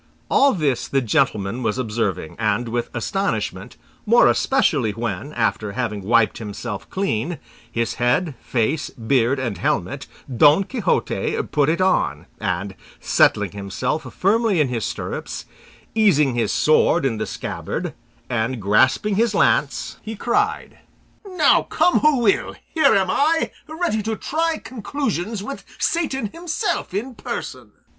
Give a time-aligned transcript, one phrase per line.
[0.31, 3.77] All this the gentleman was observing, and with astonishment,
[4.07, 7.37] more especially when, after having wiped himself clean,
[7.71, 14.59] his head, face, beard, and helmet, Don Quixote put it on, and settling himself firmly
[14.59, 15.45] in his stirrups,
[15.93, 17.93] easing his sword in the scabbard,
[18.27, 20.79] and grasping his lance, he cried,
[21.29, 27.13] "Now, come who will, here am I, ready to try conclusions with Satan himself in
[27.13, 27.73] person!"